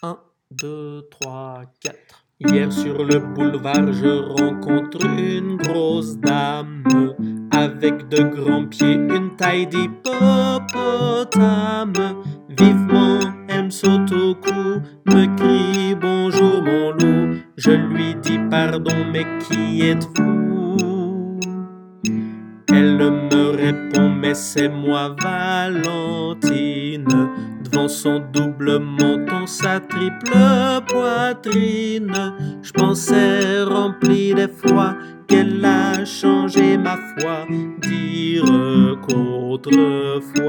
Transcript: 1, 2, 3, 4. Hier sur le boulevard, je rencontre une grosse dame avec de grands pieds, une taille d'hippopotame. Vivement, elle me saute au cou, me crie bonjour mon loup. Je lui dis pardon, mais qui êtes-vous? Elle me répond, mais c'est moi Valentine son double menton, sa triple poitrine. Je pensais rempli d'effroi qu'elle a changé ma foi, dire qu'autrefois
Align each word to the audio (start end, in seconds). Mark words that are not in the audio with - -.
1, 0.00 0.16
2, 0.52 1.08
3, 1.10 1.62
4. 1.80 2.24
Hier 2.38 2.72
sur 2.72 3.04
le 3.04 3.18
boulevard, 3.18 3.92
je 3.92 4.40
rencontre 4.40 5.04
une 5.04 5.56
grosse 5.56 6.16
dame 6.18 6.84
avec 7.50 8.08
de 8.08 8.22
grands 8.22 8.66
pieds, 8.66 8.94
une 8.94 9.34
taille 9.36 9.66
d'hippopotame. 9.66 11.92
Vivement, 12.48 13.18
elle 13.48 13.64
me 13.64 13.70
saute 13.70 14.12
au 14.12 14.36
cou, 14.36 14.80
me 15.06 15.36
crie 15.36 15.96
bonjour 15.96 16.62
mon 16.62 16.92
loup. 16.92 17.40
Je 17.56 17.72
lui 17.72 18.14
dis 18.22 18.38
pardon, 18.48 18.94
mais 19.12 19.26
qui 19.40 19.82
êtes-vous? 19.82 21.40
Elle 22.68 22.98
me 22.98 23.50
répond, 23.50 24.10
mais 24.10 24.34
c'est 24.34 24.68
moi 24.68 25.16
Valentine 25.20 26.37
son 27.88 28.20
double 28.32 28.78
menton, 28.78 29.46
sa 29.46 29.80
triple 29.80 30.32
poitrine. 30.86 32.34
Je 32.62 32.72
pensais 32.72 33.62
rempli 33.62 34.34
d'effroi 34.34 34.94
qu'elle 35.26 35.64
a 35.64 36.04
changé 36.04 36.76
ma 36.76 36.96
foi, 37.18 37.46
dire 37.80 38.44
qu'autrefois 39.06 40.44